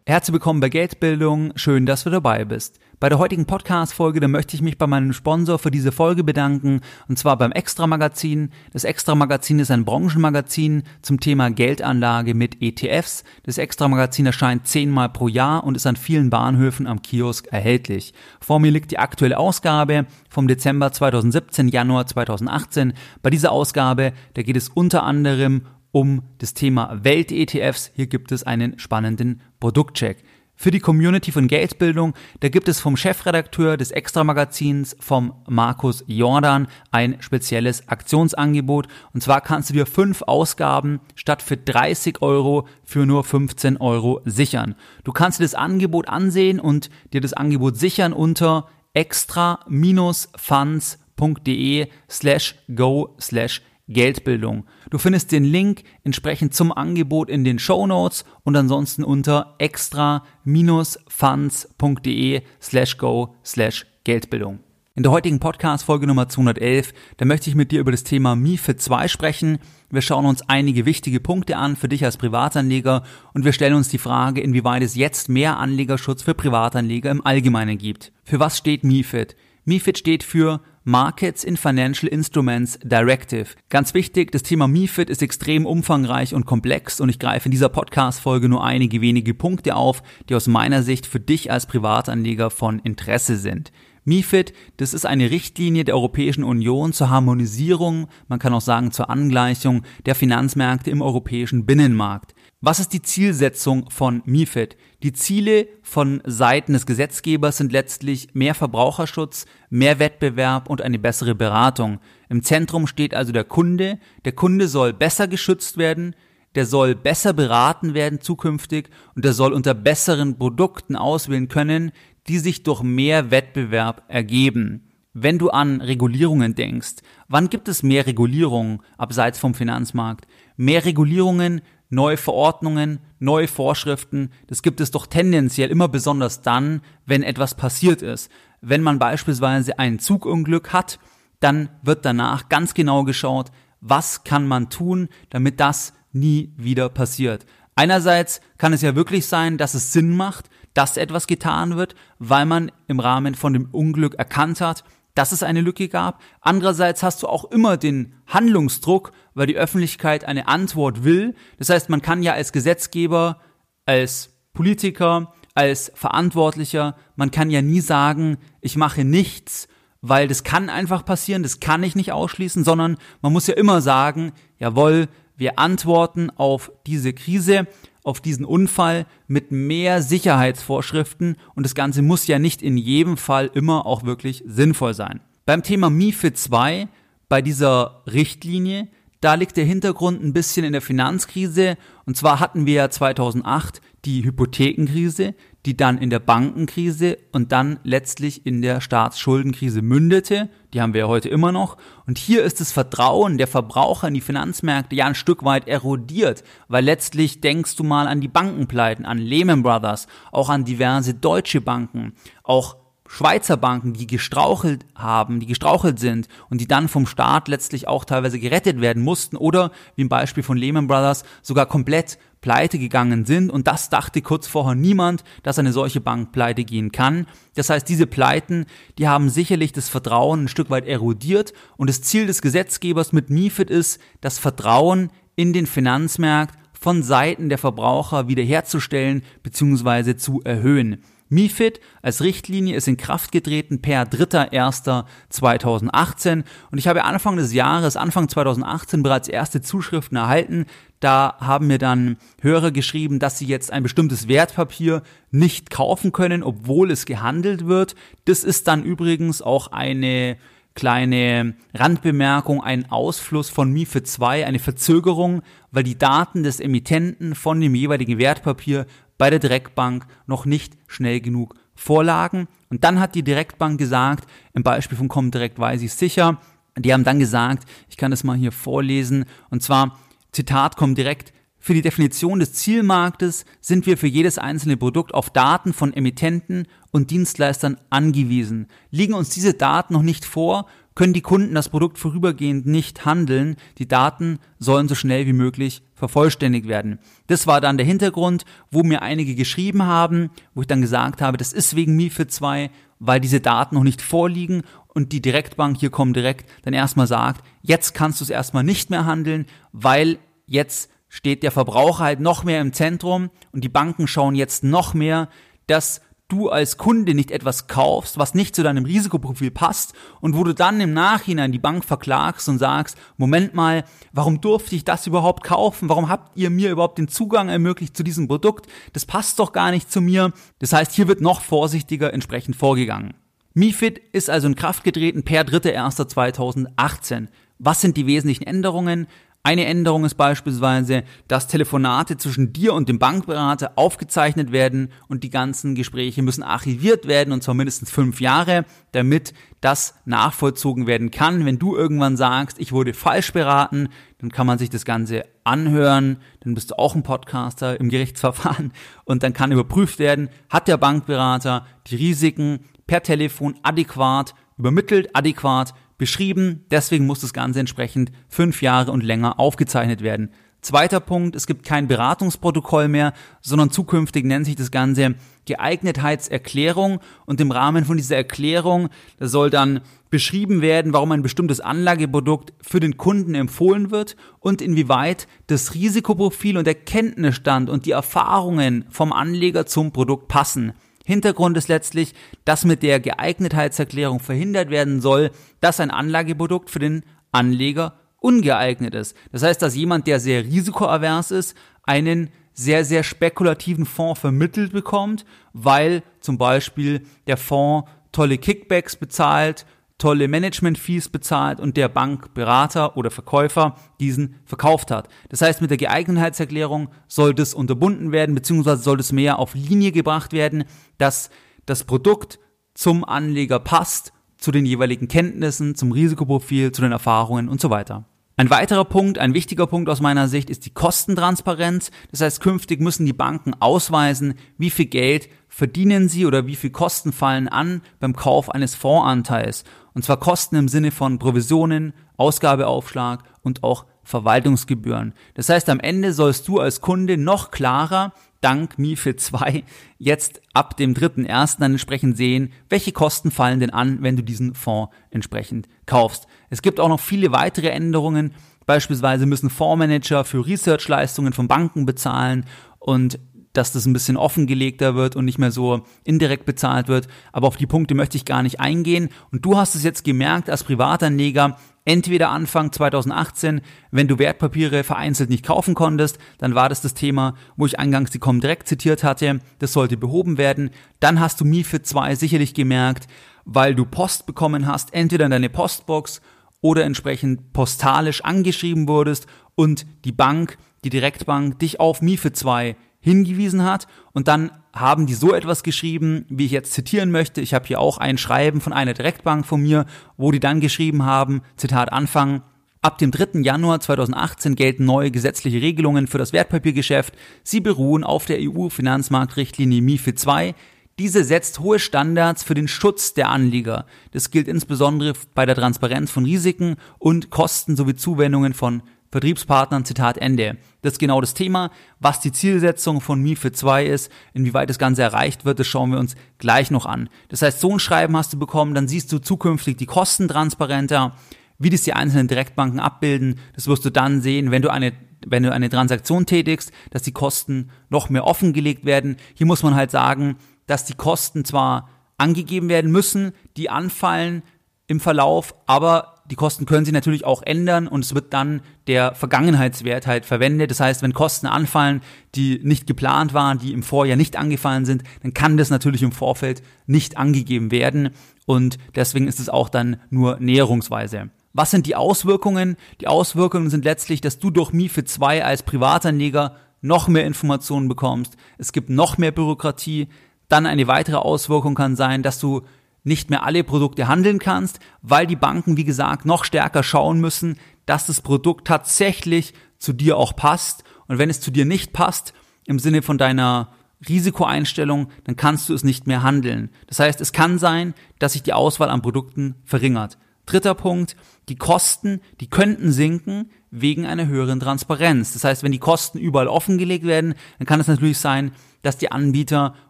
Herzlich 0.05 0.35
willkommen 0.35 0.61
bei 0.61 0.69
Geldbildung, 0.69 1.53
schön, 1.57 1.87
dass 1.87 2.05
du 2.05 2.11
dabei 2.11 2.45
bist. 2.45 2.79
Bei 2.99 3.11
der 3.11 3.19
heutigen 3.19 3.45
Podcast-Folge, 3.45 4.21
da 4.21 4.29
möchte 4.29 4.57
ich 4.57 4.63
mich 4.63 4.79
bei 4.79 4.87
meinem 4.87 5.13
Sponsor 5.13 5.59
für 5.59 5.71
diese 5.71 5.93
Folge 5.93 6.25
bedanken, 6.25 6.81
und 7.09 7.19
zwar 7.19 7.37
beim 7.37 7.53
Extra-Magazin. 7.53 8.49
Das 8.73 8.85
Extra-Magazin 8.85 9.59
ist 9.59 9.71
ein 9.71 9.85
Branchenmagazin 9.85 10.83
zum 11.03 11.21
Thema 11.21 11.51
Geldanlage 11.51 12.33
mit 12.33 12.63
ETFs. 12.63 13.23
Das 13.43 13.59
Extra-Magazin 13.59 14.25
erscheint 14.25 14.67
zehnmal 14.67 15.11
pro 15.11 15.29
Jahr 15.29 15.65
und 15.65 15.75
ist 15.75 15.87
an 15.87 15.97
vielen 15.97 16.31
Bahnhöfen 16.31 16.87
am 16.87 17.03
Kiosk 17.03 17.49
erhältlich. 17.49 18.15
Vor 18.41 18.61
mir 18.61 18.71
liegt 18.71 18.93
die 18.93 18.99
aktuelle 18.99 19.37
Ausgabe 19.37 20.07
vom 20.31 20.49
Dezember 20.49 20.91
2017, 20.91 21.69
Januar 21.69 22.07
2018. 22.07 22.95
Bei 23.21 23.29
dieser 23.29 23.53
Ausgabe, 23.53 24.15
da 24.33 24.43
geht 24.43 24.57
es 24.57 24.71
unter 24.71 25.03
anderem 25.03 25.67
um 25.93 26.23
das 26.39 26.55
Thema 26.55 26.99
Welt-ETFs. 27.05 27.91
Hier 27.95 28.07
gibt 28.07 28.33
es 28.33 28.43
einen 28.43 28.79
spannenden 28.79 29.43
Produktcheck 29.61 30.25
für 30.57 30.71
die 30.71 30.81
Community 30.81 31.33
von 31.33 31.49
Geldbildung. 31.49 32.15
Da 32.41 32.49
gibt 32.49 32.69
es 32.69 32.81
vom 32.81 32.97
Chefredakteur 32.97 33.77
des 33.77 33.91
Extra-Magazins, 33.91 34.97
vom 34.99 35.35
Markus 35.47 36.03
Jordan, 36.07 36.69
ein 36.91 37.19
spezielles 37.21 37.87
Aktionsangebot. 37.89 38.89
Und 39.13 39.23
zwar 39.23 39.43
kannst 39.43 39.71
du 39.71 39.75
dir 39.75 39.87
fünf 39.87 40.23
Ausgaben 40.23 41.01
statt 41.15 41.43
für 41.43 41.57
30 41.57 42.21
Euro 42.23 42.67
für 42.83 43.07
nur 43.07 43.23
15 43.23 43.77
Euro 43.77 44.21
sichern. 44.25 44.75
Du 45.05 45.13
kannst 45.13 45.39
dir 45.39 45.45
das 45.45 45.55
Angebot 45.55 46.09
ansehen 46.09 46.59
und 46.59 46.91
dir 47.13 47.21
das 47.21 47.35
Angebot 47.35 47.77
sichern 47.77 48.13
unter 48.13 48.67
extra-funds.de 48.95 51.89
slash 52.09 52.57
go 52.75 53.15
slash 53.21 53.63
Geldbildung. 53.89 54.67
Du 54.91 54.99
findest 54.99 55.33
den 55.33 55.45
Link 55.45 55.85
entsprechend 56.05 56.55
zum 56.55 56.71
Angebot 56.73 57.31
in 57.31 57.45
den 57.45 57.59
Show 57.59 57.87
Notes 57.87 58.27
und 58.43 58.55
ansonsten 58.57 59.05
unter 59.05 59.55
extra-funds.de 59.59 62.43
slash 62.61 62.99
go 62.99 63.35
slash 63.45 63.87
Geldbildung. 64.05 64.61
In 64.97 65.03
der 65.03 65.13
heutigen 65.13 65.41
Podcast-Folge 65.41 66.07
Nummer 66.07 66.27
211, 66.27 66.95
da 67.19 67.27
möchte 67.27 67.51
ich 67.51 67.55
mit 67.55 67.71
dir 67.71 67.81
über 67.81 67.91
das 67.91 68.03
Thema 68.03 68.35
MIFID 68.35 68.81
2 68.81 69.09
sprechen. 69.09 69.59
Wir 69.91 70.01
schauen 70.01 70.25
uns 70.25 70.49
einige 70.49 70.87
wichtige 70.87 71.21
Punkte 71.21 71.59
an 71.59 71.77
für 71.77 71.89
dich 71.89 72.03
als 72.03 72.17
Privatanleger 72.17 73.03
und 73.35 73.45
wir 73.45 73.53
stellen 73.53 73.75
uns 73.75 73.91
die 73.91 73.99
Frage, 73.99 74.41
inwieweit 74.41 74.83
es 74.83 74.95
jetzt 74.95 75.29
mehr 75.29 75.59
Anlegerschutz 75.59 76.23
für 76.23 76.33
Privatanleger 76.33 77.11
im 77.11 77.27
Allgemeinen 77.27 77.77
gibt. 77.77 78.11
Für 78.25 78.41
was 78.41 78.57
steht 78.57 78.85
MIFID? 78.85 79.37
MIFID 79.67 79.99
steht 79.99 80.23
für 80.23 80.63
Markets 80.89 81.43
in 81.43 81.57
Financial 81.57 82.07
Instruments 82.09 82.79
Directive. 82.81 83.47
Ganz 83.71 83.93
wichtig, 83.93 84.31
das 84.31 84.45
Thema 84.45 84.69
MIFID 84.69 85.11
ist 85.11 85.21
extrem 85.21 85.67
umfangreich 85.67 86.33
und 86.33 86.47
komplex 86.47 87.01
und 87.01 87.09
ich 87.09 87.19
greife 87.19 87.47
in 87.47 87.51
dieser 87.51 87.69
Podcast-Folge 87.69 88.49
nur 88.49 88.63
einige 88.63 89.01
wenige 89.01 89.35
Punkte 89.35 89.75
auf, 89.75 90.05
die 90.29 90.37
aus 90.37 90.47
meiner 90.47 90.85
Sicht 90.85 91.05
für 91.05 91.19
dich 91.19 91.51
als 91.51 91.67
Privatanleger 91.67 92.51
von 92.51 92.79
Interesse 92.79 93.37
sind. 93.37 93.73
MIFID, 94.05 94.53
das 94.77 94.95
ist 94.95 95.07
eine 95.07 95.33
Richtlinie 95.33 95.83
der 95.83 95.97
Europäischen 95.97 96.45
Union 96.45 96.93
zur 96.93 97.11
Harmonisierung, 97.11 98.07
man 98.29 98.39
kann 98.39 98.55
auch 98.55 98.61
sagen 98.61 98.93
zur 98.93 99.11
Angleichung 99.11 99.83
der 100.07 100.15
Finanzmärkte 100.15 100.93
im 100.93 101.03
europäischen 101.03 101.67
Binnenmarkt. 101.67 102.36
Was 102.63 102.81
ist 102.81 102.95
die 102.95 103.03
Zielsetzung 103.03 103.91
von 103.91 104.23
MIFID? 104.25 104.79
Die 105.03 105.13
Ziele 105.13 105.69
von 105.83 106.23
Seiten 106.25 106.73
des 106.73 106.87
Gesetzgebers 106.87 107.59
sind 107.59 107.71
letztlich 107.71 108.29
mehr 108.33 108.55
Verbraucherschutz, 108.55 109.45
mehr 109.69 109.99
Wettbewerb 109.99 110.71
und 110.71 110.81
eine 110.81 110.99
bessere 110.99 111.35
Beratung. 111.35 112.01
Im 112.31 112.43
Zentrum 112.43 112.87
steht 112.87 113.15
also 113.15 113.31
der 113.31 113.45
Kunde. 113.45 113.99
Der 114.25 114.33
Kunde 114.33 114.69
soll 114.69 114.95
besser 114.95 115.29
geschützt 115.29 115.77
werden, 115.77 116.17
der 116.55 116.65
soll 116.65 116.95
besser 116.95 117.35
beraten 117.35 117.93
werden 117.93 118.23
zukünftig 118.23 118.89
und 119.15 119.27
der 119.27 119.35
soll 119.35 119.53
unter 119.53 119.75
besseren 119.75 120.39
Produkten 120.39 120.97
auswählen 120.97 121.49
können, 121.49 121.93
die 122.27 122.39
sich 122.39 122.63
durch 122.63 122.83
mehr 122.83 123.31
Wettbewerb 123.31 124.05
ergeben. 124.09 124.87
Wenn 125.19 125.39
du 125.39 125.49
an 125.49 125.81
Regulierungen 125.81 126.55
denkst, 126.55 126.97
wann 127.27 127.49
gibt 127.49 127.69
es 127.69 127.83
mehr 127.83 128.07
Regulierungen 128.07 128.81
abseits 128.99 129.39
vom 129.39 129.55
Finanzmarkt? 129.55 130.27
Mehr 130.59 130.85
Regulierungen 130.85 131.63
neue 131.89 132.17
Verordnungen, 132.17 133.01
neue 133.19 133.49
Vorschriften, 133.49 134.31
das 134.47 134.63
gibt 134.63 134.81
es 134.81 134.91
doch 134.91 135.07
tendenziell 135.07 135.71
immer 135.71 135.89
besonders 135.89 136.43
dann, 136.43 136.83
wenn 137.07 137.23
etwas 137.23 137.55
passiert 137.55 138.03
ist. 138.03 138.31
Wenn 138.61 138.83
man 138.83 138.99
beispielsweise 138.99 139.79
ein 139.79 139.99
Zugunglück 139.99 140.73
hat, 140.73 140.99
dann 141.41 141.69
wird 141.83 142.05
danach 142.05 142.49
ganz 142.49 142.75
genau 142.75 143.05
geschaut, 143.05 143.51
was 143.81 144.25
kann 144.25 144.47
man 144.47 144.71
tun, 144.71 145.09
damit 145.31 145.61
das 145.61 145.93
nie 146.13 146.53
wieder 146.57 146.89
passiert. 146.89 147.47
Einerseits 147.75 148.41
kann 148.57 148.73
es 148.73 148.83
ja 148.83 148.97
wirklich 148.97 149.27
sein, 149.27 149.59
dass 149.59 149.75
es 149.75 149.93
Sinn 149.93 150.17
macht, 150.17 150.49
dass 150.73 150.97
etwas 150.97 151.27
getan 151.27 151.77
wird, 151.77 151.95
weil 152.19 152.47
man 152.47 152.73
im 152.87 153.01
Rahmen 153.01 153.35
von 153.35 153.53
dem 153.53 153.67
Unglück 153.67 154.15
erkannt 154.15 154.61
hat, 154.61 154.83
dass 155.17 155.33
es 155.33 155.43
eine 155.43 155.63
Lücke 155.63 155.89
gab. 155.89 156.23
Andererseits 156.41 157.03
hast 157.03 157.23
du 157.23 157.27
auch 157.27 157.47
immer 157.47 157.77
den 157.77 158.15
Handlungsdruck, 158.27 159.13
weil 159.35 159.49
die 159.49 159.57
Öffentlichkeit 159.57 160.25
eine 160.25 160.47
Antwort 160.47 161.03
will. 161.03 161.35
Das 161.59 161.71
heißt, 161.71 161.89
man 161.89 162.03
kann 162.03 162.23
ja 162.23 162.35
als 162.35 162.53
Gesetzgeber, 162.53 163.41
als 163.87 164.31
Politiker, 164.53 165.33
als 165.55 165.91
Verantwortlicher, 165.95 166.97
man 167.17 167.31
kann 167.31 167.51
ja 167.51 167.63
nie 167.63 167.81
sagen, 167.81 168.37
ich 168.61 168.77
mache 168.77 169.05
nichts, 169.05 169.69
weil 170.03 170.29
das 170.29 170.45
kann 170.45 170.69
einfach 170.69 171.05
passieren, 171.05 171.43
das 171.43 171.61
kann 171.61 171.83
ich 171.83 171.97
nicht 171.97 172.13
ausschließen, 172.13 172.63
sondern 172.63 172.99
man 173.23 173.33
muss 173.33 173.47
ja 173.47 173.55
immer 173.55 173.81
sagen, 173.81 174.33
jawohl, 174.59 175.09
wir 175.37 175.59
antworten 175.59 176.31
auf 176.31 176.73
diese 176.87 177.13
Krise, 177.13 177.67
auf 178.07 178.21
diesen 178.21 178.45
Unfall 178.45 179.07
mit 179.27 179.51
mehr 179.51 180.01
Sicherheitsvorschriften 180.01 181.37
und 181.55 181.65
das 181.65 181.75
Ganze 181.75 182.03
muss 182.03 182.27
ja 182.29 182.39
nicht 182.39 182.63
in 182.63 182.77
jedem 182.77 183.17
Fall 183.17 183.51
immer 183.53 183.85
auch 183.85 184.05
wirklich 184.05 184.45
sinnvoll 184.47 184.95
sein. 184.95 185.21
Beim 185.45 185.63
Thema 185.63 185.91
MIFID 185.91 186.39
2, 186.39 186.89
bei 187.29 187.43
dieser 187.43 188.03
Richtlinie, 188.07 188.89
da 189.21 189.35
liegt 189.35 189.57
der 189.57 189.65
Hintergrund 189.65 190.23
ein 190.23 190.33
bisschen 190.33 190.65
in 190.65 190.73
der 190.73 190.83
Finanzkrise. 190.83 191.77
Und 192.05 192.17
zwar 192.17 192.39
hatten 192.39 192.67
wir 192.67 192.75
ja 192.75 192.91
2008 192.91 193.81
die 194.05 194.25
Hypothekenkrise, 194.25 195.35
die 195.67 195.77
dann 195.77 195.99
in 195.99 196.11
der 196.11 196.21
Bankenkrise 196.21 197.19
und 197.33 197.51
dann 197.51 197.81
letztlich 197.83 198.47
in 198.47 198.63
der 198.63 198.81
Staatsschuldenkrise 198.81 199.83
mündete. 199.83 200.49
Die 200.73 200.81
haben 200.81 200.95
wir 200.95 201.01
ja 201.03 201.09
heute 201.09 201.29
immer 201.29 201.51
noch. 201.51 201.77
Und 202.07 202.19
hier 202.19 202.45
ist 202.45 202.61
das 202.61 202.71
Vertrauen 202.71 203.37
der 203.37 203.49
Verbraucher 203.49 204.07
in 204.09 204.15
die 204.15 204.21
Finanzmärkte 204.21 204.95
ja 204.95 205.07
ein 205.07 205.17
Stück 205.17 205.45
weit 205.45 205.67
erodiert, 205.67 206.45
weil 206.69 206.85
letztlich 206.85 207.41
denkst 207.41 207.75
du 207.75 207.83
mal 207.83 208.07
an 208.07 208.21
die 208.21 208.29
Bankenpleiten, 208.29 209.05
an 209.05 209.19
Lehman 209.19 209.65
Brothers, 209.65 210.07
auch 210.31 210.51
an 210.51 210.65
diverse 210.65 211.15
deutsche 211.15 211.61
Banken, 211.61 212.15
auch 212.45 212.77
Schweizer 213.09 213.57
Banken, 213.57 213.93
die 213.93 214.07
gestrauchelt 214.07 214.85
haben, 214.95 215.39
die 215.41 215.47
gestrauchelt 215.47 215.99
sind 215.99 216.29
und 216.51 216.61
die 216.61 216.67
dann 216.67 216.89
vom 216.89 217.07
Staat 217.07 217.49
letztlich 217.49 217.87
auch 217.87 218.05
teilweise 218.05 218.39
gerettet 218.39 218.81
werden 218.81 219.03
mussten 219.03 219.37
oder, 219.37 219.71
wie 219.95 220.03
im 220.03 220.09
Beispiel 220.09 220.43
von 220.43 220.57
Lehman 220.57 220.89
Brothers, 220.89 221.25
sogar 221.43 221.67
komplett 221.67 222.19
pleite 222.41 222.79
gegangen 222.79 223.25
sind 223.25 223.51
und 223.51 223.67
das 223.67 223.91
dachte 223.91 224.23
kurz 224.23 224.47
vorher 224.47 224.75
niemand, 224.75 225.25
dass 225.43 225.59
eine 225.59 225.73
solche 225.73 226.01
Bank 226.01 226.33
pleite 226.33 226.65
gehen 226.65 226.93
kann. 226.93 227.27
Das 227.55 227.71
heißt, 227.71 227.89
diese 227.89 228.07
Pleiten, 228.07 228.67
die 228.99 229.09
haben 229.09 229.31
sicherlich 229.31 229.73
das 229.73 229.89
Vertrauen 229.89 230.45
ein 230.45 230.49
Stück 230.49 230.71
weit 230.71 230.87
erodiert 230.87 231.53
und 231.77 231.89
das 231.89 232.03
Ziel 232.03 232.27
des 232.27 232.43
Gesetzgebers 232.43 233.13
mit 233.13 233.31
MIFID 233.31 233.71
ist, 233.71 234.01
das 234.21 234.39
Vertrauen 234.39 235.11
in 235.35 235.53
den 235.53 235.67
Finanzmarkt 235.67 236.55
von 236.73 237.03
Seiten 237.03 237.49
der 237.49 237.59
Verbraucher 237.59 238.29
wiederherzustellen 238.29 239.23
bzw. 239.43 240.17
zu 240.17 240.41
erhöhen. 240.45 241.03
MIFID 241.29 241.81
als 242.03 242.23
Richtlinie 242.23 242.77
ist 242.77 242.87
in 242.89 242.97
Kraft 242.97 243.31
getreten 243.33 243.83
per 243.83 244.05
3.1.2018 244.05 246.45
und 246.71 246.79
ich 246.79 246.89
habe 246.89 247.05
Anfang 247.05 247.37
des 247.37 247.53
Jahres, 247.53 247.97
Anfang 247.97 248.29
2018 248.29 249.03
bereits 249.03 249.29
erste 249.29 249.61
Zuschriften 249.61 250.17
erhalten. 250.17 250.67
Da 251.01 251.37
haben 251.41 251.67
mir 251.67 251.79
dann 251.79 252.17
Hörer 252.41 252.71
geschrieben, 252.71 253.19
dass 253.19 253.39
sie 253.39 253.47
jetzt 253.47 253.73
ein 253.73 253.83
bestimmtes 253.83 254.29
Wertpapier 254.29 255.03
nicht 255.31 255.71
kaufen 255.71 256.13
können, 256.13 256.43
obwohl 256.43 256.91
es 256.91 257.05
gehandelt 257.07 257.67
wird. 257.67 257.95
Das 258.25 258.45
ist 258.45 258.69
dann 258.69 258.85
übrigens 258.85 259.43
auch 259.43 259.73
eine 259.73 260.37
kleine 260.77 261.55
Randbemerkung, 261.75 262.63
ein 262.63 262.89
Ausfluss 262.91 263.51
von 263.51 263.73
MIFID 263.73 264.07
2, 264.07 264.47
eine 264.47 264.61
Verzögerung, 264.61 265.43
weil 265.73 265.83
die 265.83 265.99
Daten 265.99 266.45
des 266.45 266.61
Emittenten 266.61 267.35
von 267.35 267.61
dem 267.61 267.75
jeweiligen 267.75 268.19
Wertpapier 268.19 268.87
bei 269.19 269.31
der 269.31 269.39
Direktbank 269.39 270.07
noch 270.27 270.47
nicht 270.47 270.77
schnell 270.87 271.21
genug 271.21 271.55
vorlagen. 271.75 272.49
Und 272.71 272.85
dann 272.85 273.01
hat 273.01 273.15
die 273.15 273.23
Direktbank 273.23 273.79
gesagt, 273.79 274.29
im 274.55 274.63
Beispiel 274.63 274.99
von 274.99 275.09
Comdirect 275.09 275.59
weiß 275.59 275.83
ich 275.83 275.93
sicher, 275.93 276.41
die 276.79 276.93
haben 276.93 277.05
dann 277.05 277.19
gesagt, 277.19 277.69
ich 277.89 277.97
kann 277.97 278.11
das 278.11 278.25
mal 278.25 278.37
hier 278.37 278.53
vorlesen, 278.53 279.25
und 279.51 279.63
zwar, 279.63 279.99
Zitat 280.33 280.77
Comdirect, 280.77 281.33
für 281.59 281.75
die 281.75 281.83
Definition 281.83 282.39
des 282.39 282.53
Zielmarktes 282.53 283.45
sind 283.61 283.87
wir 283.87 283.97
für 283.97 284.07
jedes 284.07 284.39
einzelne 284.39 284.77
Produkt 284.77 285.15
auf 285.15 285.31
Daten 285.31 285.73
von 285.73 285.93
Emittenten 285.93 286.69
und 286.93 287.11
Dienstleistern 287.11 287.79
angewiesen. 287.91 288.69
Liegen 288.93 289.15
uns 289.15 289.31
diese 289.31 289.55
Daten 289.55 289.95
noch 289.95 290.03
nicht 290.03 290.25
vor, 290.25 290.67
können 290.97 291.13
die 291.13 291.21
Kunden 291.21 291.55
das 291.55 291.69
Produkt 291.69 291.99
vorübergehend 291.99 292.67
nicht 292.67 293.05
handeln. 293.05 293.57
Die 293.79 293.87
Daten 293.87 294.41
sollen 294.59 294.89
so 294.89 294.97
schnell 294.97 295.27
wie 295.27 295.35
möglich 295.35 295.83
vervollständigt 295.95 296.67
werden. 296.67 296.99
Das 297.29 297.47
war 297.47 297.61
dann 297.61 297.77
der 297.77 297.87
Hintergrund, 297.87 298.45
wo 298.73 298.83
mir 298.83 299.03
einige 299.03 299.37
geschrieben 299.37 299.85
haben, 299.85 300.31
wo 300.55 300.63
ich 300.63 300.67
dann 300.67 300.81
gesagt 300.81 301.23
habe, 301.23 301.37
das 301.37 301.53
ist 301.53 301.77
wegen 301.77 301.95
MIFID 301.95 302.33
2, 302.33 302.71
weil 302.99 303.21
diese 303.21 303.41
Daten 303.41 303.77
noch 303.77 303.85
nicht 303.85 304.03
vorliegen 304.03 304.63
und 304.89 305.13
die 305.13 305.21
Direktbank 305.21 305.77
hier 305.79 305.91
kommt 305.91 306.17
direkt 306.17 306.51
dann 306.65 306.73
erstmal 306.73 307.07
sagt, 307.07 307.45
jetzt 307.61 307.93
kannst 307.93 308.21
du 308.21 308.25
es 308.25 308.31
erstmal 308.31 308.65
nicht 308.65 308.89
mehr 308.89 309.05
handeln, 309.05 309.45
weil 309.73 310.19
jetzt 310.47 310.91
steht 311.11 311.43
der 311.43 311.53
Verbraucher 311.53 312.05
halt 312.05 312.21
noch 312.21 312.43
mehr 312.43 312.63
im 312.63 312.73
Zentrum 312.73 313.31
und 313.53 313.63
die 313.63 313.69
Banken 313.69 314.09
schauen 314.09 314.35
jetzt 314.35 314.65
noch 314.65 314.95
mehr, 314.95 315.29
dass 315.67 316.01
du 316.29 316.49
als 316.49 316.77
Kunde 316.77 317.15
nicht 317.15 317.31
etwas 317.31 317.69
kaufst, 317.69 318.19
was 318.19 318.35
nicht 318.35 318.57
zu 318.57 318.63
deinem 318.63 318.85
Risikoprofil 318.85 319.51
passt 319.51 319.95
und 320.21 320.37
wo 320.37 320.45
du 320.45 320.55
dann 320.55 320.81
im 320.81 320.93
Nachhinein 320.93 321.53
die 321.53 321.59
Bank 321.59 321.85
verklagst 321.85 322.49
und 322.49 322.59
sagst, 322.59 322.97
Moment 323.17 323.55
mal, 323.55 323.85
warum 324.13 324.41
durfte 324.41 324.75
ich 324.75 324.85
das 324.85 325.07
überhaupt 325.07 325.45
kaufen? 325.45 325.89
Warum 325.89 326.09
habt 326.09 326.37
ihr 326.37 326.51
mir 326.51 326.71
überhaupt 326.71 326.99
den 326.99 327.09
Zugang 327.09 327.49
ermöglicht 327.49 327.97
zu 327.97 328.03
diesem 328.03 328.27
Produkt? 328.27 328.67
Das 328.93 329.07
passt 329.07 329.39
doch 329.39 329.53
gar 329.53 329.71
nicht 329.71 329.91
zu 329.91 330.01
mir. 330.01 330.33
Das 330.59 330.73
heißt, 330.73 330.93
hier 330.93 331.09
wird 331.09 331.21
noch 331.21 331.41
vorsichtiger 331.41 332.13
entsprechend 332.13 332.57
vorgegangen. 332.57 333.15
MiFID 333.55 334.01
ist 334.13 334.29
also 334.29 334.49
in 334.49 334.55
Kraft 334.55 334.85
getreten 334.85 335.23
per 335.23 335.43
3.1.2018. 335.43 337.29
Was 337.59 337.81
sind 337.81 337.97
die 337.97 338.07
wesentlichen 338.07 338.45
Änderungen? 338.45 339.07
Eine 339.47 339.67
Änderung 339.67 340.05
ist 340.05 340.17
beispielsweise, 340.17 341.05
dass 341.29 341.47
Telefonate 341.47 342.17
zwischen 342.17 342.53
dir 342.53 342.75
und 342.75 342.89
dem 342.89 342.99
Bankberater 342.99 343.75
aufgezeichnet 343.77 344.51
werden 344.51 344.91
und 345.07 345.23
die 345.23 345.31
ganzen 345.31 345.77
Gespräche 345.77 346.21
müssen 346.23 346.43
archiviert 346.43 347.07
werden 347.07 347.33
und 347.33 347.45
zwar 347.45 347.55
mindestens 347.55 347.93
fünf 347.93 348.21
Jahre, 348.21 348.65
damit 348.91 349.35
das 349.61 349.95
nachvollzogen 350.05 350.89
werden 350.89 351.13
kann. 351.13 351.47
Wenn 351.47 351.61
du 351.61 351.77
irgendwann 351.77 352.17
sagst, 352.17 352.59
ich 352.59 352.73
wurde 352.73 352.93
falsch 352.93 353.33
beraten, 353.33 353.91
dann 354.19 354.33
kann 354.33 354.49
man 354.49 354.59
sich 354.59 354.69
das 354.69 354.85
Ganze 354.85 355.23
anhören, 355.45 356.17
dann 356.41 356.55
bist 356.55 356.73
du 356.73 356.79
auch 356.81 356.97
ein 356.97 357.05
Podcaster 357.05 357.79
im 357.79 357.89
Gerichtsverfahren 357.89 358.73
und 359.05 359.23
dann 359.23 359.33
kann 359.33 359.53
überprüft 359.53 360.01
werden, 360.01 360.29
hat 360.51 360.67
der 360.67 360.77
Bankberater 360.77 361.67
die 361.87 361.95
Risiken 361.95 362.65
per 362.89 363.05
Telefon 363.05 363.55
adäquat 363.63 364.35
übermittelt, 364.59 365.11
adäquat 365.15 365.73
beschrieben. 365.99 366.65
Deswegen 366.71 367.07
muss 367.07 367.21
das 367.21 367.33
Ganze 367.33 367.61
entsprechend 367.61 368.13
fünf 368.29 368.63
Jahre 368.63 368.93
und 368.93 369.03
länger 369.03 369.39
aufgezeichnet 369.41 370.03
werden. 370.03 370.31
Zweiter 370.67 370.99
Punkt, 370.99 371.37
es 371.37 371.47
gibt 371.47 371.65
kein 371.65 371.87
Beratungsprotokoll 371.87 372.89
mehr, 372.89 373.13
sondern 373.41 373.71
zukünftig 373.71 374.25
nennt 374.25 374.47
sich 374.47 374.57
das 374.57 374.73
Ganze 374.73 375.15
Geeignetheitserklärung 375.45 376.99
und 377.25 377.41
im 377.41 377.53
Rahmen 377.53 377.85
von 377.85 377.97
dieser 377.97 378.17
Erklärung 378.17 378.89
soll 379.21 379.49
dann 379.49 379.81
beschrieben 380.11 380.63
werden, 380.63 380.93
warum 380.93 381.13
ein 381.13 381.23
bestimmtes 381.23 381.61
Anlageprodukt 381.61 382.53
für 382.61 382.81
den 382.81 382.97
Kunden 382.97 383.37
empfohlen 383.37 383.93
wird 383.93 384.17
und 384.41 384.61
inwieweit 384.61 385.29
das 385.47 385.75
Risikoprofil 385.75 386.59
und 386.59 386.67
der 386.67 386.75
Kenntnisstand 386.75 387.71
und 387.71 387.87
die 387.87 387.93
Erfahrungen 387.93 388.87
vom 388.91 389.13
Anleger 389.13 389.67
zum 389.67 389.93
Produkt 389.93 390.27
passen. 390.27 390.73
Hintergrund 391.07 391.57
ist 391.57 391.69
letztlich, 391.69 392.15
dass 392.45 392.65
mit 392.65 392.83
der 392.83 392.99
Geeignetheitserklärung 392.99 394.19
verhindert 394.19 394.71
werden 394.71 395.01
soll, 395.01 395.31
dass 395.61 395.79
ein 395.79 395.93
Anlageprodukt 395.93 396.69
für 396.69 396.81
den 396.81 397.05
Anleger 397.31 398.01
ungeeignet 398.19 398.93
ist. 398.93 399.17
Das 399.31 399.45
heißt, 399.45 399.63
dass 399.63 399.77
jemand, 399.77 400.09
der 400.09 400.19
sehr 400.19 400.43
risikoavers 400.43 401.31
ist, 401.31 401.57
einen 401.85 402.31
sehr, 402.55 402.85
sehr 402.85 403.05
spekulativen 403.05 403.87
Fonds 403.87 404.19
vermittelt 404.19 404.73
bekommt, 404.73 405.25
weil 405.53 406.03
zum 406.19 406.39
Beispiel 406.39 407.07
der 407.29 407.37
Fonds 407.37 407.89
tolle 408.11 408.37
Kickbacks 408.37 408.97
bezahlt 408.97 409.65
tolle 409.99 410.29
Management-Fees 410.29 411.09
bezahlt 411.09 411.59
und 411.59 411.77
der 411.77 411.89
Bankberater 411.89 412.97
oder 412.97 413.11
Verkäufer 413.11 413.77
diesen 413.99 414.37
verkauft 414.45 414.91
hat. 414.91 415.09
Das 415.31 415.41
heißt, 415.41 415.61
mit 415.61 415.71
der 415.71 415.79
Geeignetheitserklärung 415.79 416.89
soll 417.09 417.35
das 417.35 417.55
unterbunden 417.55 418.13
werden, 418.13 418.35
beziehungsweise 418.35 418.83
soll 418.83 418.99
das 418.99 419.13
mehr 419.13 419.39
auf 419.39 419.55
Linie 419.55 419.93
gebracht 419.93 420.33
werden, 420.33 420.65
dass 420.99 421.31
das 421.65 421.85
Produkt 421.85 422.39
zum 422.75 423.05
Anleger 423.05 423.59
passt, 423.59 424.13
zu 424.37 424.53
den 424.53 424.67
jeweiligen 424.67 425.09
Kenntnissen, 425.09 425.75
zum 425.75 425.93
Risikoprofil, 425.93 426.73
zu 426.73 426.83
den 426.83 426.93
Erfahrungen 426.93 427.49
und 427.49 427.61
so 427.61 427.71
weiter. 427.71 428.05
Ein 428.39 428.51
weiterer 428.51 428.85
Punkt, 428.85 429.17
ein 429.17 429.33
wichtiger 429.33 429.67
Punkt 429.67 429.89
aus 429.89 430.03
meiner 430.03 430.29
Sicht 430.29 430.51
ist 430.51 430.67
die 430.67 430.75
Kostentransparenz. 430.75 431.91
Das 432.11 432.21
heißt, 432.21 432.43
künftig 432.43 432.83
müssen 432.83 433.07
die 433.07 433.15
Banken 433.15 433.55
ausweisen, 433.61 434.35
wie 434.59 434.69
viel 434.69 434.85
Geld 434.85 435.31
verdienen 435.49 436.11
sie 436.11 436.27
oder 436.27 436.47
wie 436.47 436.55
viel 436.55 436.69
Kosten 436.69 437.13
fallen 437.13 437.49
an 437.49 437.81
beim 437.99 438.15
Kauf 438.15 438.51
eines 438.51 438.75
Fondsanteils. 438.75 439.65
Und 439.97 440.03
zwar 440.03 440.19
Kosten 440.19 440.57
im 440.57 440.69
Sinne 440.69 440.91
von 440.91 441.19
Provisionen, 441.19 441.95
Ausgabeaufschlag 442.19 443.25
und 443.41 443.65
auch 443.65 443.87
Verwaltungsgebühren. 444.05 445.15
Das 445.33 445.49
heißt, 445.49 445.71
am 445.71 445.81
Ende 445.81 446.13
sollst 446.13 446.47
du 446.49 446.61
als 446.61 446.83
Kunde 446.83 447.17
noch 447.17 447.51
klarer 447.51 448.13
dank 448.43 448.79
MIFID 448.79 449.19
2 449.19 449.65
jetzt 449.97 450.43
ab 450.53 450.77
dem 450.77 450.93
3.1. 450.93 451.61
dann 451.61 451.73
entsprechend 451.73 452.19
sehen, 452.19 452.53
welche 452.69 452.93
Kosten 452.93 453.31
fallen 453.31 453.59
denn 453.59 453.71
an, 453.71 454.03
wenn 454.03 454.17
du 454.17 454.23
diesen 454.23 454.55
Fonds 454.55 454.95
entsprechend 455.11 455.67
kaufst. 455.87 456.27
Es 456.51 456.61
gibt 456.61 456.79
auch 456.79 456.91
noch 456.91 457.01
viele 457.01 457.33
weitere 457.33 457.71
Änderungen. 457.71 458.35
Beispielsweise 458.67 459.25
müssen 459.25 459.49
Fondsmanager 459.49 460.27
für 460.27 460.47
Researchleistungen 460.47 461.33
von 461.33 461.49
Banken 461.49 461.87
bezahlen 461.87 462.45
und 462.81 463.19
dass 463.57 463.73
das 463.73 463.87
ein 463.87 463.93
bisschen 463.93 464.17
offengelegter 464.17 464.95
wird 464.95 465.17
und 465.17 465.25
nicht 465.25 465.39
mehr 465.39 465.51
so 465.51 465.83
indirekt 466.05 466.45
bezahlt 466.45 466.89
wird. 466.89 467.09
Aber 467.33 467.49
auf 467.49 467.57
die 467.57 467.67
Punkte 467.67 467.95
möchte 467.95 468.17
ich 468.17 468.25
gar 468.25 468.43
nicht 468.43 468.61
eingehen. 468.61 469.09
Und 469.33 469.45
du 469.45 469.57
hast 469.57 469.75
es 469.75 469.85
jetzt 469.85 470.05
gemerkt 470.05 470.51
als 470.51 470.65
Privatanleger, 470.65 471.57
entweder 471.87 472.31
Anfang 472.31 472.73
2018, 472.73 473.63
wenn 473.91 474.09
du 474.09 474.19
Wertpapiere 474.19 474.85
vereinzelt 474.85 475.31
nicht 475.31 475.47
kaufen 475.47 475.75
konntest, 475.75 476.19
dann 476.39 476.55
war 476.55 476.69
das 476.69 476.83
das 476.83 476.93
Thema, 476.93 477.35
wo 477.57 477.65
ich 477.65 477.79
eingangs 477.79 478.11
die 478.11 478.19
Comdirect 478.19 478.69
zitiert 478.69 479.03
hatte, 479.03 479.41
das 479.61 479.73
sollte 479.73 479.97
behoben 479.97 480.37
werden. 480.37 480.71
Dann 481.01 481.21
hast 481.21 481.41
du 481.41 481.45
MIFID 481.45 481.87
2 481.87 482.15
sicherlich 482.17 482.53
gemerkt, 482.53 483.07
weil 483.45 483.75
du 483.75 483.87
Post 483.87 484.27
bekommen 484.27 484.67
hast, 484.67 484.93
entweder 484.93 485.25
in 485.25 485.31
deine 485.31 485.49
Postbox 485.49 486.21
oder 486.61 486.85
entsprechend 486.85 487.53
postalisch 487.53 488.25
angeschrieben 488.25 488.89
wurdest 488.89 489.27
und 489.55 489.87
die 490.05 490.13
Bank, 490.13 490.59
die 490.85 490.91
Direktbank 490.91 491.59
dich 491.61 491.81
auf 491.81 492.03
MIFID 492.03 492.37
2 492.37 492.77
hingewiesen 493.07 493.63
hat. 493.63 493.87
Und 494.13 494.27
dann 494.27 494.51
haben 494.75 495.07
die 495.07 495.15
so 495.15 495.33
etwas 495.33 495.63
geschrieben, 495.63 496.27
wie 496.29 496.47
ich 496.47 496.51
jetzt 496.51 496.73
zitieren 496.73 497.13
möchte. 497.13 497.41
Ich 497.41 497.55
habe 497.55 497.65
hier 497.67 497.81
auch 497.81 497.99
ein 497.99 498.19
Schreiben 498.19 498.61
von 498.61 498.73
einer 498.73 498.95
Direktbank 498.95 499.47
von 499.47 499.63
mir, 499.63 499.87
wo 500.17 500.33
die 500.33 500.41
dann 500.41 500.61
geschrieben 500.61 501.05
haben, 501.05 501.43
Zitat 501.57 501.93
Anfang, 501.93 502.43
Ab 502.83 502.99
dem 502.99 503.11
3. 503.11 503.41
Januar 503.41 503.81
2018 503.81 504.55
gelten 504.55 504.85
neue 504.85 505.11
gesetzliche 505.11 505.61
Regelungen 505.61 506.07
für 506.07 506.19
das 506.19 506.33
Wertpapiergeschäft. 506.33 507.15
Sie 507.43 507.61
beruhen 507.61 508.05
auf 508.05 508.27
der 508.27 508.39
EU-Finanzmarktrichtlinie 508.41 509.83
MIFID 509.83 510.25
II. 510.25 510.55
Diese 510.99 511.25
setzt 511.25 511.59
hohe 511.59 511.79
Standards 511.79 512.45
für 512.45 512.55
den 512.55 512.69
Schutz 512.69 513.13
der 513.13 513.31
Anleger. 513.31 513.87
Das 514.13 514.31
gilt 514.31 514.47
insbesondere 514.47 515.15
bei 515.35 515.47
der 515.47 515.57
Transparenz 515.57 516.13
von 516.13 516.25
Risiken 516.25 516.77
und 516.99 517.31
Kosten 517.31 517.75
sowie 517.77 517.97
Zuwendungen 517.97 518.55
von 518.55 518.83
Vertriebspartnern, 519.17 519.87
Zitat 519.87 520.19
Ende. 520.19 520.59
Das 520.83 520.93
ist 520.93 520.99
genau 520.99 521.23
das 521.23 521.33
Thema. 521.33 521.71
Was 522.01 522.21
die 522.21 522.33
Zielsetzung 522.33 523.01
von 523.01 523.23
MIFID 523.23 523.57
2 523.57 523.87
ist, 523.87 524.13
inwieweit 524.35 524.69
das 524.69 524.79
Ganze 524.79 525.03
erreicht 525.03 525.47
wird, 525.47 525.59
das 525.59 525.67
schauen 525.67 525.91
wir 525.91 525.99
uns 525.99 526.17
gleich 526.37 526.71
noch 526.71 526.85
an. 526.85 527.09
Das 527.31 527.41
heißt, 527.41 527.59
so 527.59 527.73
ein 527.73 527.79
Schreiben 527.79 528.15
hast 528.15 528.35
du 528.35 528.39
bekommen, 528.39 528.75
dann 528.75 528.89
siehst 528.89 529.11
du 529.11 529.19
zukünftig 529.19 529.79
die 529.79 529.87
Kosten 529.87 530.29
transparenter, 530.29 531.15
wie 531.59 531.71
das 531.71 531.81
die 531.81 531.95
einzelnen 531.95 532.29
Direktbanken 532.29 532.79
abbilden. 532.79 533.41
Das 533.55 533.69
wirst 533.69 533.87
du 533.87 533.91
dann 533.91 534.21
sehen, 534.21 534.51
wenn 534.51 534.61
du 534.61 534.71
eine 534.71 534.93
wenn 535.27 535.43
du 535.43 535.51
eine 535.51 535.71
Transaktion 535.71 536.27
tätigst, 536.27 536.71
dass 536.91 537.01
die 537.01 537.13
Kosten 537.13 537.71
noch 537.89 538.11
mehr 538.11 538.27
offengelegt 538.27 538.85
werden. 538.85 539.17
Hier 539.35 539.47
muss 539.47 539.63
man 539.63 539.75
halt 539.75 539.91
sagen, 539.91 540.37
dass 540.67 540.85
die 540.85 540.95
Kosten 540.95 541.47
zwar 541.47 541.89
angegeben 542.19 542.69
werden 542.69 542.93
müssen, 542.93 543.33
die 543.57 543.71
anfallen 543.71 544.43
im 544.87 545.01
Verlauf, 545.01 545.55
aber 545.67 546.16
die 546.31 546.37
Kosten 546.37 546.67
können 546.67 546.85
sich 546.85 546.95
natürlich 546.95 547.25
auch 547.25 547.43
ändern 547.43 547.89
und 547.89 548.05
es 548.05 548.15
wird 548.15 548.33
dann 548.33 548.61
der 548.87 549.15
Vergangenheitswert 549.15 550.07
halt 550.07 550.27
verwendet. 550.27 550.71
Das 550.71 550.81
heißt, 550.81 551.03
wenn 551.03 551.13
Kosten 551.13 551.47
anfallen, 551.47 552.03
die 552.35 552.61
nicht 552.63 552.87
geplant 552.87 553.35
waren, 553.35 553.59
die 553.59 553.73
im 553.73 553.83
Vorjahr 553.83 554.17
nicht 554.17 554.37
angefallen 554.37 554.85
sind, 554.85 555.03
dann 555.23 555.35
kann 555.35 555.57
das 555.57 555.71
natürlich 555.71 556.03
im 556.03 556.13
Vorfeld 556.13 556.63
nicht 556.87 557.17
angegeben 557.17 557.71
werden 557.71 558.11
und 558.47 558.79
deswegen 558.95 559.29
ist 559.29 559.41
es 559.41 559.49
auch 559.49 559.69
dann 559.69 559.97
nur 560.11 560.39
näherungsweise. 560.41 561.31
Was 561.53 561.71
sind 561.71 561.87
die 561.87 561.97
Auswirkungen? 561.97 562.77
Die 563.01 563.09
Auswirkungen 563.09 563.71
sind 563.71 563.85
letztlich, 563.85 564.21
dass 564.21 564.39
du 564.39 564.51
durch 564.51 564.73
MIFID 564.73 565.09
2 565.09 565.45
als 565.45 565.63
Privatanleger 565.63 566.57
noch 566.83 567.09
mehr 567.09 567.25
Informationen 567.25 567.89
bekommst. 567.89 568.37
Es 568.59 568.73
gibt 568.73 568.91
noch 568.91 569.19
mehr 569.19 569.33
Bürokratie. 569.33 570.09
Dann 570.49 570.67
eine 570.67 570.87
weitere 570.87 571.17
Auswirkung 571.17 571.75
kann 571.75 571.97
sein, 571.97 572.23
dass 572.23 572.39
du 572.39 572.63
nicht 573.07 573.31
mehr 573.31 573.45
alle 573.45 573.63
Produkte 573.65 574.09
handeln 574.09 574.39
kannst, 574.39 574.81
weil 575.01 575.27
die 575.27 575.37
Banken, 575.37 575.77
wie 575.77 575.85
gesagt, 575.85 576.27
noch 576.27 576.45
stärker 576.45 576.83
schauen 576.83 577.21
müssen, 577.21 577.57
dass 577.87 578.07
das 578.07 578.21
Produkt 578.21 578.67
tatsächlich 578.67 579.55
zu 579.79 579.93
dir 579.93 580.17
auch 580.17 580.35
passt. 580.35 580.83
Und 581.07 581.19
wenn 581.19 581.31
es 581.31 581.41
zu 581.41 581.53
dir 581.53 581.65
nicht 581.65 581.93
passt, 581.93 582.35
im 582.67 582.81
Sinne 582.81 583.03
von 583.03 583.17
deiner 583.17 583.69
Risikoeinstellung, 584.09 585.09
dann 585.25 585.37
kannst 585.37 585.69
du 585.69 585.75
es 585.75 585.85
nicht 585.85 586.09
mehr 586.09 586.25
handeln. 586.25 586.71
Das 586.89 586.99
heißt, 586.99 587.21
es 587.21 587.33
kann 587.33 587.59
sein, 587.59 587.95
dass 588.19 588.33
sich 588.33 588.43
die 588.43 588.53
Auswahl 588.53 588.91
an 588.91 589.03
Produkten 589.03 589.55
verringert. 589.65 590.19
Dritter 590.45 590.75
Punkt, 590.75 591.17
die 591.49 591.57
Kosten, 591.57 592.21
die 592.41 592.51
könnten 592.51 592.91
sinken 592.91 593.51
wegen 593.71 594.05
einer 594.05 594.27
höheren 594.27 594.59
Transparenz. 594.59 595.33
Das 595.33 595.45
heißt, 595.45 595.63
wenn 595.63 595.73
die 595.73 595.79
Kosten 595.79 596.19
überall 596.19 596.49
offengelegt 596.49 597.05
werden, 597.05 597.35
dann 597.59 597.67
kann 597.67 597.81
es 597.81 597.87
natürlich 597.87 598.19
sein, 598.19 598.53
dass 598.83 598.99
die 598.99 599.13
Anbieter 599.13 599.75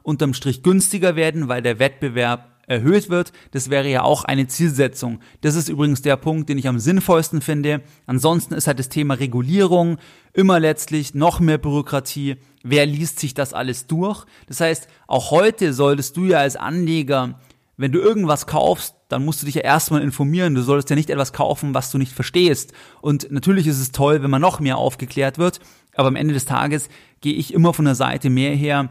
unterm 0.02 0.34
Strich 0.34 0.62
günstiger 0.62 1.16
werden, 1.16 1.48
weil 1.48 1.62
der 1.62 1.78
Wettbewerb 1.78 2.55
erhöht 2.66 3.10
wird. 3.10 3.32
Das 3.52 3.70
wäre 3.70 3.88
ja 3.88 4.02
auch 4.02 4.24
eine 4.24 4.46
Zielsetzung. 4.46 5.20
Das 5.40 5.54
ist 5.54 5.68
übrigens 5.68 6.02
der 6.02 6.16
Punkt, 6.16 6.48
den 6.48 6.58
ich 6.58 6.68
am 6.68 6.78
sinnvollsten 6.78 7.40
finde. 7.40 7.82
Ansonsten 8.06 8.54
ist 8.54 8.66
halt 8.66 8.78
das 8.78 8.88
Thema 8.88 9.14
Regulierung 9.14 9.98
immer 10.32 10.60
letztlich 10.60 11.14
noch 11.14 11.40
mehr 11.40 11.58
Bürokratie. 11.58 12.36
Wer 12.62 12.86
liest 12.86 13.20
sich 13.20 13.34
das 13.34 13.54
alles 13.54 13.86
durch? 13.86 14.24
Das 14.46 14.60
heißt, 14.60 14.88
auch 15.06 15.30
heute 15.30 15.72
solltest 15.72 16.16
du 16.16 16.24
ja 16.24 16.38
als 16.38 16.56
Anleger, 16.56 17.38
wenn 17.76 17.92
du 17.92 18.00
irgendwas 18.00 18.46
kaufst, 18.46 18.94
dann 19.08 19.24
musst 19.24 19.42
du 19.42 19.46
dich 19.46 19.56
ja 19.56 19.62
erstmal 19.62 20.02
informieren. 20.02 20.54
Du 20.54 20.62
solltest 20.62 20.90
ja 20.90 20.96
nicht 20.96 21.10
etwas 21.10 21.32
kaufen, 21.32 21.74
was 21.74 21.90
du 21.90 21.98
nicht 21.98 22.12
verstehst. 22.12 22.72
Und 23.00 23.30
natürlich 23.30 23.66
ist 23.66 23.80
es 23.80 23.92
toll, 23.92 24.22
wenn 24.22 24.30
man 24.30 24.40
noch 24.40 24.60
mehr 24.60 24.78
aufgeklärt 24.78 25.38
wird. 25.38 25.60
Aber 25.94 26.08
am 26.08 26.16
Ende 26.16 26.34
des 26.34 26.46
Tages 26.46 26.88
gehe 27.20 27.34
ich 27.34 27.54
immer 27.54 27.74
von 27.74 27.84
der 27.84 27.94
Seite 27.94 28.30
mehr 28.30 28.54
her, 28.54 28.90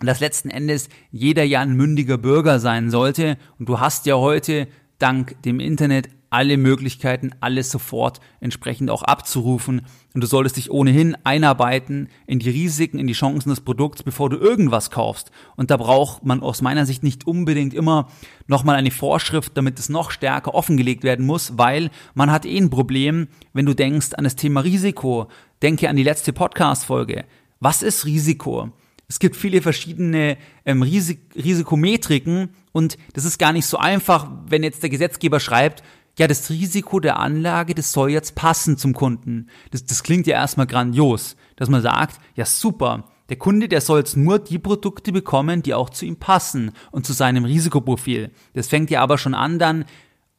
dass 0.00 0.20
letzten 0.20 0.50
Endes 0.50 0.88
jeder 1.10 1.44
ja 1.44 1.60
ein 1.60 1.76
mündiger 1.76 2.18
Bürger 2.18 2.58
sein 2.58 2.90
sollte. 2.90 3.36
Und 3.58 3.68
du 3.68 3.80
hast 3.80 4.06
ja 4.06 4.16
heute 4.16 4.66
dank 4.98 5.40
dem 5.42 5.60
Internet 5.60 6.08
alle 6.34 6.56
Möglichkeiten, 6.56 7.30
alles 7.38 7.70
sofort 7.70 8.18
entsprechend 8.40 8.90
auch 8.90 9.04
abzurufen. 9.04 9.82
Und 10.14 10.20
du 10.20 10.26
solltest 10.26 10.56
dich 10.56 10.68
ohnehin 10.68 11.16
einarbeiten 11.22 12.08
in 12.26 12.40
die 12.40 12.50
Risiken, 12.50 12.98
in 12.98 13.06
die 13.06 13.12
Chancen 13.12 13.50
des 13.50 13.60
Produkts, 13.60 14.02
bevor 14.02 14.30
du 14.30 14.36
irgendwas 14.36 14.90
kaufst. 14.90 15.30
Und 15.54 15.70
da 15.70 15.76
braucht 15.76 16.24
man 16.24 16.42
aus 16.42 16.60
meiner 16.60 16.86
Sicht 16.86 17.04
nicht 17.04 17.24
unbedingt 17.28 17.72
immer 17.72 18.08
nochmal 18.48 18.74
eine 18.74 18.90
Vorschrift, 18.90 19.56
damit 19.56 19.78
es 19.78 19.88
noch 19.88 20.10
stärker 20.10 20.54
offengelegt 20.54 21.04
werden 21.04 21.24
muss, 21.24 21.56
weil 21.56 21.90
man 22.14 22.32
hat 22.32 22.46
eh 22.46 22.58
ein 22.58 22.70
Problem, 22.70 23.28
wenn 23.52 23.66
du 23.66 23.74
denkst 23.74 24.14
an 24.14 24.24
das 24.24 24.34
Thema 24.34 24.62
Risiko. 24.62 25.28
Denke 25.62 25.88
an 25.88 25.94
die 25.94 26.02
letzte 26.02 26.32
Podcast-Folge. 26.32 27.26
Was 27.60 27.82
ist 27.84 28.06
Risiko? 28.06 28.72
Es 29.08 29.18
gibt 29.18 29.36
viele 29.36 29.62
verschiedene 29.62 30.36
ähm, 30.64 30.82
Risik 30.82 31.20
Risikometriken 31.34 32.50
und 32.72 32.96
das 33.12 33.24
ist 33.24 33.38
gar 33.38 33.52
nicht 33.52 33.66
so 33.66 33.76
einfach, 33.76 34.30
wenn 34.46 34.62
jetzt 34.62 34.82
der 34.82 34.90
Gesetzgeber 34.90 35.40
schreibt, 35.40 35.82
ja, 36.18 36.28
das 36.28 36.48
Risiko 36.48 37.00
der 37.00 37.18
Anlage, 37.18 37.74
das 37.74 37.92
soll 37.92 38.10
jetzt 38.10 38.34
passen 38.36 38.78
zum 38.78 38.94
Kunden. 38.94 39.48
Das, 39.72 39.84
das 39.84 40.02
klingt 40.02 40.26
ja 40.26 40.34
erstmal 40.36 40.66
grandios, 40.66 41.36
dass 41.56 41.68
man 41.68 41.82
sagt, 41.82 42.20
ja 42.36 42.46
super, 42.46 43.10
der 43.30 43.36
Kunde, 43.36 43.68
der 43.68 43.80
soll 43.80 43.98
jetzt 43.98 44.16
nur 44.16 44.38
die 44.38 44.58
Produkte 44.58 45.10
bekommen, 45.10 45.62
die 45.62 45.74
auch 45.74 45.90
zu 45.90 46.04
ihm 46.04 46.16
passen 46.16 46.72
und 46.92 47.06
zu 47.06 47.12
seinem 47.12 47.44
Risikoprofil. 47.44 48.30
Das 48.52 48.68
fängt 48.68 48.90
ja 48.90 49.00
aber 49.00 49.18
schon 49.18 49.34
an 49.34 49.58
dann, 49.58 49.86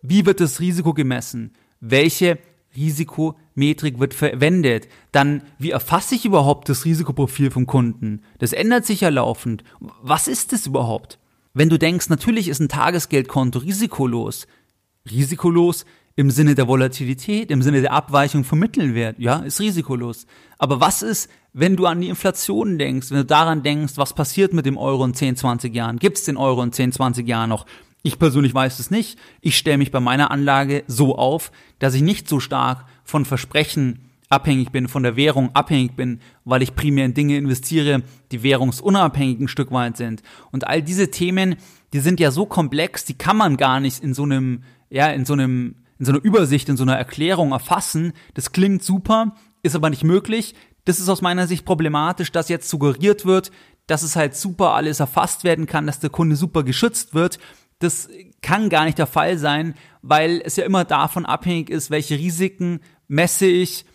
wie 0.02 0.26
wird 0.26 0.40
das 0.40 0.60
Risiko 0.60 0.94
gemessen? 0.94 1.54
Welche 1.80 2.38
Risikometrik 3.58 4.00
wird 4.00 4.14
verwendet? 4.14 4.88
Dann, 5.12 5.44
wie 5.58 5.72
erfasse 5.72 6.16
ich 6.16 6.26
überhaupt 6.26 6.70
das 6.70 6.86
Risikoprofil 6.86 7.52
vom 7.52 7.66
Kunden? 7.66 8.22
Das 8.40 8.54
ändert 8.54 8.86
sich 8.86 9.02
ja 9.02 9.10
laufend. 9.10 9.64
Was 9.80 10.28
ist 10.28 10.52
das 10.52 10.68
überhaupt? 10.68 11.20
Wenn 11.54 11.70
du 11.70 11.80
denkst, 11.80 12.10
natürlich 12.10 12.50
ist 12.50 12.60
ein 12.60 12.68
Tagesgeldkonto 12.68 13.60
risikolos, 13.60 14.46
risikolos 15.10 15.86
im 16.18 16.30
Sinne 16.30 16.56
der 16.56 16.68
Volatilität, 16.68 17.50
im 17.52 17.62
Sinne 17.62 17.82
der 17.82 17.94
Abweichung 17.94 18.44
vom 18.44 18.60
Mittelwert, 18.60 19.20
ja, 19.20 19.38
ist 19.38 19.60
risikolos. 19.60 20.28
Aber 20.58 20.80
was 20.80 21.02
ist, 21.02 21.30
wenn 21.54 21.76
du 21.76 21.86
an 21.86 22.02
die 22.02 22.10
Inflation 22.10 22.78
denkst, 22.78 23.12
wenn 23.12 23.18
du 23.18 23.26
daran 23.26 23.64
denkst, 23.64 23.94
was 23.96 24.14
passiert 24.14 24.54
mit 24.54 24.66
dem 24.66 24.78
Euro 24.78 25.04
in 25.06 25.14
10, 25.14 25.38
20 25.38 25.74
Jahren? 25.74 26.00
Gibt 26.00 26.18
es 26.18 26.24
den 26.24 26.38
Euro 26.38 26.62
in 26.62 26.72
10, 26.72 26.94
20 26.94 27.28
Jahren 27.28 27.50
noch? 27.50 27.66
Ich 28.04 28.20
persönlich 28.20 28.54
weiß 28.54 28.80
es 28.80 28.92
nicht. 28.92 29.18
Ich 29.42 29.58
stelle 29.58 29.78
mich 29.78 29.92
bei 29.92 30.00
meiner 30.00 30.30
Anlage 30.30 30.84
so 30.88 31.18
auf, 31.18 31.52
dass 31.80 31.96
ich 31.96 32.02
nicht 32.02 32.30
so 32.30 32.40
stark 32.40 32.86
von 33.06 33.24
Versprechen 33.24 34.02
abhängig 34.28 34.72
bin, 34.72 34.90
von 34.90 35.04
der 35.04 35.16
Währung 35.16 35.52
abhängig 35.54 35.96
bin, 35.96 36.20
weil 36.44 36.62
ich 36.62 36.76
primär 36.76 37.06
in 37.06 37.14
Dinge 37.14 37.38
investiere, 37.38 38.02
die 38.32 38.44
währungsunabhängig 38.44 39.40
ein 39.40 39.48
Stück 39.48 39.72
weit 39.72 39.96
sind. 39.96 40.24
Und 40.52 40.68
all 40.68 40.82
diese 40.82 41.12
Themen, 41.12 41.56
die 41.94 42.00
sind 42.00 42.20
ja 42.20 42.32
so 42.32 42.46
komplex, 42.46 43.06
die 43.06 43.14
kann 43.14 43.38
man 43.38 43.56
gar 43.56 43.80
nicht 43.80 44.04
in 44.04 44.14
so 44.14 44.24
einem 44.24 44.64
ja, 44.90 45.08
in 45.08 45.26
so 45.26 45.34
einem, 45.34 45.76
in 46.00 46.06
so 46.06 46.12
einer 46.12 46.24
Übersicht, 46.24 46.70
in 46.70 46.78
so 46.78 46.84
einer 46.84 46.98
Erklärung 46.98 47.52
erfassen. 47.52 48.14
Das 48.34 48.52
klingt 48.52 48.84
super, 48.84 49.36
ist 49.64 49.76
aber 49.76 49.90
nicht 49.90 50.04
möglich. 50.04 50.56
Das 50.86 51.00
ist 51.00 51.10
aus 51.10 51.22
meiner 51.22 51.48
Sicht 51.48 51.66
problematisch, 51.66 52.32
dass 52.32 52.50
jetzt 52.50 52.70
suggeriert 52.70 53.26
wird, 53.26 53.52
dass 53.88 54.04
es 54.04 54.16
halt 54.16 54.36
super 54.36 54.74
alles 54.74 55.00
erfasst 55.00 55.44
werden 55.44 55.66
kann, 55.66 55.88
dass 55.88 56.00
der 56.00 56.10
Kunde 56.10 56.36
super 56.36 56.64
geschützt 56.64 57.14
wird. 57.14 57.40
Das 57.80 58.08
kann 58.42 58.70
gar 58.70 58.86
nicht 58.86 58.98
der 58.98 59.08
Fall 59.08 59.38
sein, 59.38 59.74
weil 60.02 60.42
es 60.46 60.56
ja 60.56 60.66
immer 60.66 60.86
davon 60.86 61.26
abhängig 61.26 61.70
ist, 61.70 61.90
welche 61.90 62.18
Risiken 62.18 62.80
messe 63.08 63.46
ich, 63.46 63.86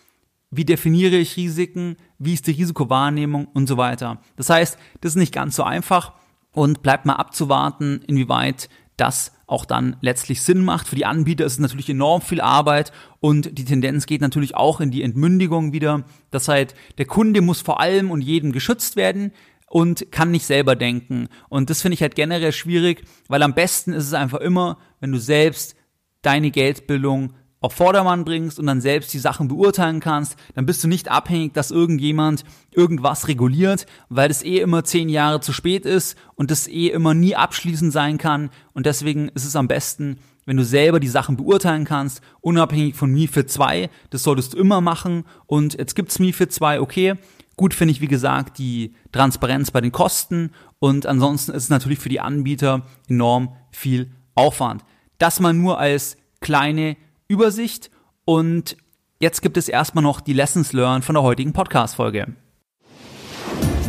wie 0.49 0.65
definiere 0.65 1.15
ich 1.15 1.37
Risiken, 1.37 1.95
wie 2.19 2.33
ist 2.33 2.47
die 2.47 2.51
Risikowahrnehmung 2.51 3.45
und 3.45 3.67
so 3.67 3.77
weiter. 3.77 4.21
Das 4.35 4.49
heißt, 4.49 4.77
das 4.99 5.13
ist 5.13 5.17
nicht 5.17 5.33
ganz 5.33 5.55
so 5.55 5.63
einfach 5.63 6.13
und 6.51 6.81
bleibt 6.81 7.05
mal 7.05 7.15
abzuwarten, 7.15 8.01
inwieweit 8.05 8.69
das 8.97 9.31
auch 9.47 9.65
dann 9.65 9.97
letztlich 10.01 10.43
Sinn 10.43 10.63
macht. 10.63 10.87
Für 10.87 10.95
die 10.95 11.05
Anbieter 11.05 11.45
ist 11.45 11.53
es 11.53 11.59
natürlich 11.59 11.89
enorm 11.89 12.21
viel 12.21 12.41
Arbeit 12.41 12.91
und 13.19 13.57
die 13.57 13.65
Tendenz 13.65 14.05
geht 14.05 14.21
natürlich 14.21 14.55
auch 14.55 14.79
in 14.79 14.91
die 14.91 15.01
Entmündigung 15.03 15.73
wieder. 15.73 16.03
Das 16.29 16.47
heißt, 16.47 16.75
der 16.97 17.05
Kunde 17.05 17.41
muss 17.41 17.61
vor 17.61 17.79
allem 17.79 18.11
und 18.11 18.21
jedem 18.21 18.51
geschützt 18.51 18.95
werden 18.95 19.31
und 19.67 20.11
kann 20.11 20.31
nicht 20.31 20.45
selber 20.45 20.75
denken. 20.75 21.29
Und 21.49 21.69
das 21.69 21.81
finde 21.81 21.95
ich 21.95 22.01
halt 22.01 22.15
generell 22.15 22.51
schwierig, 22.51 23.03
weil 23.27 23.41
am 23.41 23.53
besten 23.53 23.93
ist 23.93 24.05
es 24.05 24.13
einfach 24.13 24.39
immer, 24.39 24.77
wenn 24.99 25.11
du 25.11 25.19
selbst 25.19 25.75
deine 26.21 26.51
Geldbildung 26.51 27.33
auf 27.61 27.73
Vordermann 27.73 28.25
bringst 28.25 28.59
und 28.59 28.65
dann 28.65 28.81
selbst 28.81 29.13
die 29.13 29.19
Sachen 29.19 29.47
beurteilen 29.47 29.99
kannst, 29.99 30.35
dann 30.55 30.65
bist 30.65 30.83
du 30.83 30.87
nicht 30.87 31.09
abhängig, 31.09 31.53
dass 31.53 31.69
irgendjemand 31.69 32.43
irgendwas 32.71 33.27
reguliert, 33.27 33.85
weil 34.09 34.27
das 34.27 34.43
eh 34.43 34.57
immer 34.57 34.83
zehn 34.83 35.09
Jahre 35.09 35.39
zu 35.41 35.53
spät 35.53 35.85
ist 35.85 36.17
und 36.35 36.49
das 36.49 36.67
eh 36.67 36.87
immer 36.87 37.13
nie 37.13 37.35
abschließend 37.35 37.93
sein 37.93 38.17
kann. 38.17 38.49
Und 38.73 38.87
deswegen 38.87 39.29
ist 39.29 39.45
es 39.45 39.55
am 39.55 39.67
besten, 39.67 40.17
wenn 40.45 40.57
du 40.57 40.65
selber 40.65 40.99
die 40.99 41.07
Sachen 41.07 41.37
beurteilen 41.37 41.85
kannst, 41.85 42.21
unabhängig 42.41 42.95
von 42.95 43.11
MIFID 43.11 43.51
2. 43.51 43.89
Das 44.09 44.23
solltest 44.23 44.53
du 44.53 44.57
immer 44.57 44.81
machen. 44.81 45.25
Und 45.45 45.75
jetzt 45.75 45.95
gibt's 45.95 46.17
MIFID 46.17 46.51
2, 46.51 46.81
okay. 46.81 47.13
Gut 47.57 47.75
finde 47.75 47.91
ich, 47.91 48.01
wie 48.01 48.07
gesagt, 48.07 48.57
die 48.57 48.95
Transparenz 49.11 49.69
bei 49.69 49.81
den 49.81 49.91
Kosten. 49.91 50.51
Und 50.79 51.05
ansonsten 51.05 51.51
ist 51.51 51.63
es 51.63 51.69
natürlich 51.69 51.99
für 51.99 52.09
die 52.09 52.21
Anbieter 52.21 52.81
enorm 53.07 53.55
viel 53.69 54.09
Aufwand. 54.33 54.83
Das 55.19 55.39
mal 55.39 55.53
nur 55.53 55.77
als 55.77 56.17
kleine 56.39 56.97
Übersicht 57.31 57.89
und 58.25 58.75
jetzt 59.21 59.41
gibt 59.41 59.55
es 59.55 59.69
erstmal 59.69 60.03
noch 60.03 60.19
die 60.19 60.33
Lessons 60.33 60.73
Learned 60.73 61.05
von 61.05 61.15
der 61.15 61.23
heutigen 61.23 61.53
Podcast-Folge. 61.53 62.35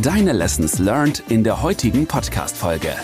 Deine 0.01 0.31
Lessons 0.31 0.79
Learned 0.79 1.21
in 1.27 1.43
der 1.43 1.61
heutigen 1.61 2.07
Podcast-Folge. 2.07 2.95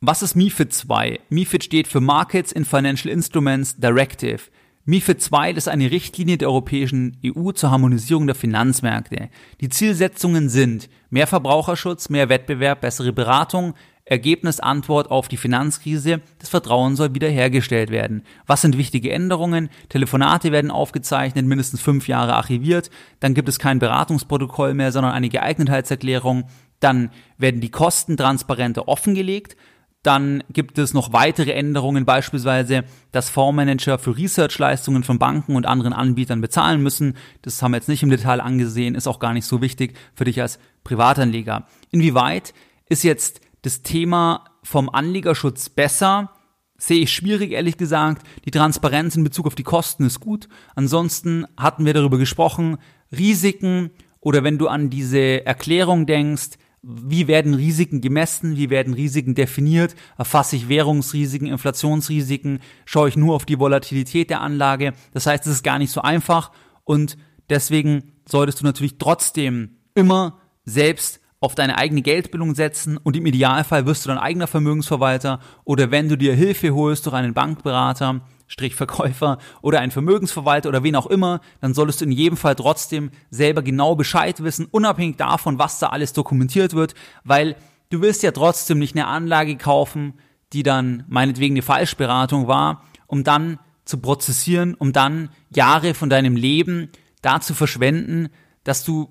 Was 0.00 0.22
ist 0.22 0.34
MIFID 0.34 0.72
2? 0.72 1.20
MIFID 1.28 1.64
steht 1.64 1.88
für 1.88 2.00
Markets 2.00 2.52
in 2.52 2.64
Financial 2.64 3.12
Instruments 3.12 3.76
Directive. 3.76 4.40
MIFID 4.86 5.20
2 5.20 5.50
ist 5.52 5.68
eine 5.68 5.90
Richtlinie 5.90 6.38
der 6.38 6.48
Europäischen 6.48 7.18
EU 7.24 7.52
zur 7.52 7.70
Harmonisierung 7.70 8.26
der 8.26 8.34
Finanzmärkte. 8.34 9.28
Die 9.60 9.68
Zielsetzungen 9.68 10.48
sind 10.48 10.88
mehr 11.10 11.26
Verbraucherschutz, 11.26 12.08
mehr 12.08 12.30
Wettbewerb, 12.30 12.80
bessere 12.80 13.12
Beratung, 13.12 13.74
Ergebnis 14.04 14.58
Antwort 14.58 15.10
auf 15.10 15.28
die 15.28 15.36
Finanzkrise, 15.36 16.20
das 16.40 16.48
Vertrauen 16.48 16.96
soll 16.96 17.14
wiederhergestellt 17.14 17.90
werden. 17.90 18.24
Was 18.46 18.62
sind 18.62 18.76
wichtige 18.76 19.12
Änderungen? 19.12 19.70
Telefonate 19.88 20.50
werden 20.50 20.72
aufgezeichnet, 20.72 21.46
mindestens 21.46 21.80
fünf 21.80 22.08
Jahre 22.08 22.34
archiviert, 22.34 22.90
dann 23.20 23.34
gibt 23.34 23.48
es 23.48 23.58
kein 23.58 23.78
Beratungsprotokoll 23.78 24.74
mehr, 24.74 24.90
sondern 24.90 25.12
eine 25.12 25.28
Geeignetheitserklärung, 25.28 26.44
dann 26.80 27.10
werden 27.38 27.60
die 27.60 27.70
Kosten 27.70 28.16
transparenter 28.16 28.88
offengelegt, 28.88 29.56
dann 30.02 30.42
gibt 30.50 30.78
es 30.78 30.94
noch 30.94 31.12
weitere 31.12 31.52
Änderungen, 31.52 32.04
beispielsweise, 32.04 32.82
dass 33.12 33.30
Fondsmanager 33.30 34.00
für 34.00 34.16
Researchleistungen 34.16 35.04
von 35.04 35.20
Banken 35.20 35.54
und 35.54 35.64
anderen 35.64 35.92
Anbietern 35.92 36.40
bezahlen 36.40 36.82
müssen. 36.82 37.16
Das 37.42 37.62
haben 37.62 37.70
wir 37.70 37.76
jetzt 37.76 37.88
nicht 37.88 38.02
im 38.02 38.10
Detail 38.10 38.40
angesehen, 38.40 38.96
ist 38.96 39.06
auch 39.06 39.20
gar 39.20 39.32
nicht 39.32 39.46
so 39.46 39.62
wichtig 39.62 39.96
für 40.14 40.24
dich 40.24 40.42
als 40.42 40.58
Privatanleger. 40.82 41.68
Inwieweit 41.92 42.52
ist 42.88 43.04
jetzt 43.04 43.40
das 43.62 43.82
Thema 43.82 44.44
vom 44.62 44.90
Anlegerschutz 44.90 45.68
besser. 45.68 46.32
Sehe 46.76 47.02
ich 47.02 47.12
schwierig, 47.12 47.52
ehrlich 47.52 47.76
gesagt. 47.76 48.26
Die 48.44 48.50
Transparenz 48.50 49.16
in 49.16 49.24
Bezug 49.24 49.46
auf 49.46 49.54
die 49.54 49.62
Kosten 49.62 50.04
ist 50.04 50.20
gut. 50.20 50.48
Ansonsten 50.74 51.46
hatten 51.56 51.84
wir 51.84 51.94
darüber 51.94 52.18
gesprochen, 52.18 52.78
Risiken 53.16 53.90
oder 54.20 54.44
wenn 54.44 54.58
du 54.58 54.68
an 54.68 54.90
diese 54.90 55.46
Erklärung 55.46 56.06
denkst, 56.06 56.58
wie 56.82 57.28
werden 57.28 57.54
Risiken 57.54 58.00
gemessen, 58.00 58.56
wie 58.56 58.68
werden 58.68 58.94
Risiken 58.94 59.36
definiert, 59.36 59.94
erfasse 60.18 60.56
ich 60.56 60.68
Währungsrisiken, 60.68 61.46
Inflationsrisiken, 61.46 62.58
schaue 62.84 63.08
ich 63.08 63.16
nur 63.16 63.36
auf 63.36 63.44
die 63.44 63.60
Volatilität 63.60 64.30
der 64.30 64.40
Anlage. 64.40 64.92
Das 65.12 65.26
heißt, 65.26 65.46
es 65.46 65.54
ist 65.54 65.62
gar 65.62 65.78
nicht 65.78 65.92
so 65.92 66.02
einfach 66.02 66.50
und 66.82 67.16
deswegen 67.48 68.12
solltest 68.28 68.60
du 68.60 68.64
natürlich 68.64 68.98
trotzdem 68.98 69.76
immer 69.94 70.40
selbst 70.64 71.20
auf 71.42 71.56
deine 71.56 71.76
eigene 71.76 72.02
Geldbildung 72.02 72.54
setzen 72.54 72.96
und 72.96 73.16
im 73.16 73.26
Idealfall 73.26 73.84
wirst 73.84 74.04
du 74.04 74.08
dein 74.08 74.18
eigener 74.18 74.46
Vermögensverwalter 74.46 75.40
oder 75.64 75.90
wenn 75.90 76.08
du 76.08 76.16
dir 76.16 76.34
Hilfe 76.34 76.72
holst 76.72 77.04
durch 77.04 77.16
einen 77.16 77.34
Bankberater, 77.34 78.20
Strich 78.46 78.76
Verkäufer 78.76 79.38
oder 79.60 79.80
einen 79.80 79.90
Vermögensverwalter 79.90 80.68
oder 80.68 80.84
wen 80.84 80.94
auch 80.94 81.08
immer, 81.08 81.40
dann 81.60 81.74
solltest 81.74 82.00
du 82.00 82.04
in 82.04 82.12
jedem 82.12 82.36
Fall 82.36 82.54
trotzdem 82.54 83.10
selber 83.30 83.62
genau 83.62 83.96
Bescheid 83.96 84.40
wissen, 84.44 84.68
unabhängig 84.70 85.16
davon, 85.16 85.58
was 85.58 85.80
da 85.80 85.88
alles 85.88 86.12
dokumentiert 86.12 86.74
wird, 86.74 86.94
weil 87.24 87.56
du 87.90 88.00
willst 88.00 88.22
ja 88.22 88.30
trotzdem 88.30 88.78
nicht 88.78 88.94
eine 88.94 89.08
Anlage 89.08 89.56
kaufen, 89.56 90.14
die 90.52 90.62
dann 90.62 91.02
meinetwegen 91.08 91.54
eine 91.54 91.62
Falschberatung 91.62 92.46
war, 92.46 92.84
um 93.08 93.24
dann 93.24 93.58
zu 93.84 93.98
prozessieren, 93.98 94.74
um 94.74 94.92
dann 94.92 95.30
Jahre 95.50 95.94
von 95.94 96.08
deinem 96.08 96.36
Leben 96.36 96.90
da 97.20 97.40
zu 97.40 97.52
verschwenden, 97.52 98.28
dass 98.62 98.84
du 98.84 99.08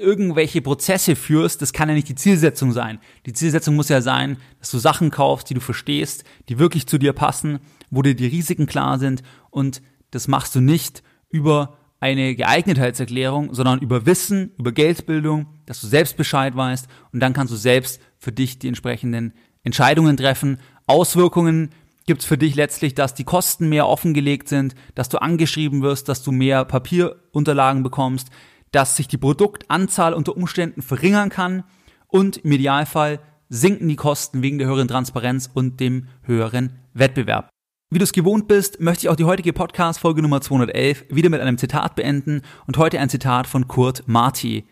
irgendwelche 0.00 0.62
Prozesse 0.62 1.14
führst, 1.14 1.62
das 1.62 1.72
kann 1.72 1.88
ja 1.88 1.94
nicht 1.94 2.08
die 2.08 2.14
Zielsetzung 2.14 2.72
sein. 2.72 2.98
Die 3.26 3.32
Zielsetzung 3.32 3.76
muss 3.76 3.88
ja 3.88 4.00
sein, 4.00 4.38
dass 4.58 4.70
du 4.70 4.78
Sachen 4.78 5.10
kaufst, 5.10 5.50
die 5.50 5.54
du 5.54 5.60
verstehst, 5.60 6.24
die 6.48 6.58
wirklich 6.58 6.86
zu 6.86 6.98
dir 6.98 7.12
passen, 7.12 7.60
wo 7.90 8.02
dir 8.02 8.14
die 8.14 8.26
Risiken 8.26 8.66
klar 8.66 8.98
sind 8.98 9.22
und 9.50 9.82
das 10.10 10.26
machst 10.26 10.54
du 10.54 10.60
nicht 10.60 11.02
über 11.28 11.76
eine 12.00 12.34
Geeignetheitserklärung, 12.34 13.54
sondern 13.54 13.80
über 13.80 14.06
Wissen, 14.06 14.52
über 14.58 14.72
Geldbildung, 14.72 15.46
dass 15.66 15.80
du 15.80 15.86
selbst 15.86 16.16
Bescheid 16.16 16.56
weißt 16.56 16.88
und 17.12 17.20
dann 17.20 17.34
kannst 17.34 17.52
du 17.52 17.56
selbst 17.56 18.00
für 18.18 18.32
dich 18.32 18.58
die 18.58 18.68
entsprechenden 18.68 19.34
Entscheidungen 19.62 20.16
treffen. 20.16 20.58
Auswirkungen 20.86 21.70
gibt 22.06 22.22
es 22.22 22.26
für 22.26 22.38
dich 22.38 22.54
letztlich, 22.54 22.94
dass 22.94 23.14
die 23.14 23.24
Kosten 23.24 23.68
mehr 23.68 23.86
offengelegt 23.86 24.48
sind, 24.48 24.74
dass 24.94 25.10
du 25.10 25.20
angeschrieben 25.20 25.82
wirst, 25.82 26.08
dass 26.08 26.22
du 26.22 26.32
mehr 26.32 26.64
Papierunterlagen 26.64 27.82
bekommst, 27.82 28.30
dass 28.72 28.96
sich 28.96 29.08
die 29.08 29.18
Produktanzahl 29.18 30.14
unter 30.14 30.36
Umständen 30.36 30.82
verringern 30.82 31.28
kann 31.28 31.64
und 32.06 32.38
im 32.38 32.52
Idealfall 32.52 33.20
sinken 33.48 33.88
die 33.88 33.96
Kosten 33.96 34.42
wegen 34.42 34.58
der 34.58 34.68
höheren 34.68 34.88
Transparenz 34.88 35.50
und 35.52 35.80
dem 35.80 36.06
höheren 36.22 36.78
Wettbewerb. 36.94 37.50
Wie 37.92 37.98
du 37.98 38.04
es 38.04 38.12
gewohnt 38.12 38.46
bist, 38.46 38.80
möchte 38.80 39.06
ich 39.06 39.08
auch 39.08 39.16
die 39.16 39.24
heutige 39.24 39.52
Podcast-Folge 39.52 40.22
Nummer 40.22 40.40
211 40.40 41.06
wieder 41.10 41.28
mit 41.28 41.40
einem 41.40 41.58
Zitat 41.58 41.96
beenden 41.96 42.42
und 42.68 42.78
heute 42.78 43.00
ein 43.00 43.08
Zitat 43.08 43.48
von 43.48 43.66
Kurt 43.66 44.04
Marti. 44.06 44.64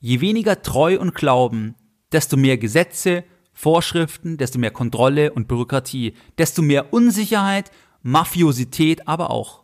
Je 0.00 0.20
weniger 0.20 0.60
Treu 0.60 0.98
und 0.98 1.14
Glauben, 1.14 1.76
desto 2.10 2.36
mehr 2.36 2.58
Gesetze, 2.58 3.22
Vorschriften, 3.52 4.36
desto 4.36 4.58
mehr 4.58 4.72
Kontrolle 4.72 5.32
und 5.32 5.46
Bürokratie, 5.46 6.14
desto 6.36 6.62
mehr 6.62 6.92
Unsicherheit, 6.92 7.70
Mafiosität 8.02 9.06
aber 9.06 9.30
auch. 9.30 9.63